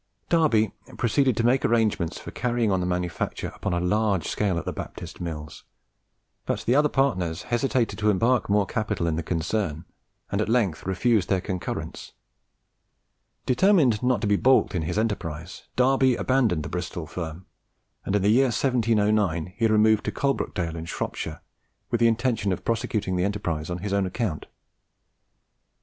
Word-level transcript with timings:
Darby 0.29 0.71
proceeded 0.97 1.37
to 1.37 1.43
make 1.45 1.63
arrangements 1.63 2.19
for 2.19 2.31
carrying 2.31 2.71
on 2.71 2.79
the 2.79 2.87
manufacture 2.87 3.49
upon 3.49 3.71
a 3.71 3.79
large 3.79 4.25
scale 4.27 4.57
at 4.57 4.65
the 4.65 4.73
Baptist 4.73 5.21
Mills; 5.21 5.63
but 6.47 6.61
the 6.61 6.73
other 6.73 6.89
partners 6.89 7.43
hesitated 7.43 7.99
to 7.99 8.09
embark 8.09 8.49
more 8.49 8.65
capital 8.65 9.05
in 9.05 9.15
the 9.15 9.21
concern, 9.21 9.85
and 10.31 10.41
at 10.41 10.49
length 10.49 10.87
refused 10.87 11.29
their 11.29 11.39
concurrence. 11.39 12.13
Determined 13.45 14.01
not 14.01 14.21
to 14.21 14.25
be 14.27 14.37
baulked 14.37 14.73
in 14.73 14.81
his 14.81 14.97
enterprise, 14.97 15.65
Darby 15.75 16.15
abandoned 16.15 16.63
the 16.63 16.69
Bristol 16.69 17.05
firm; 17.05 17.45
and 18.03 18.15
in 18.15 18.23
the 18.23 18.29
year 18.29 18.45
1709 18.45 19.53
he 19.55 19.67
removed 19.67 20.05
to 20.05 20.11
Coalbrookdale 20.11 20.73
in 20.75 20.85
Shropshire, 20.85 21.41
with 21.91 21.99
the 21.99 22.07
intention 22.07 22.51
of 22.51 22.65
prosecuting 22.65 23.17
the 23.17 23.23
enterprise 23.23 23.69
on 23.69 23.77
his 23.85 23.93
own 23.93 24.07
account. 24.07 24.47